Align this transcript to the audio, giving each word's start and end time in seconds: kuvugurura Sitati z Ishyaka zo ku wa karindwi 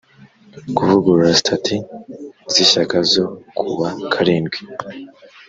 kuvugurura 0.75 1.37
Sitati 1.37 1.77
z 2.51 2.53
Ishyaka 2.63 2.97
zo 3.11 3.25
ku 3.57 3.65
wa 3.79 3.91
karindwi 4.13 4.59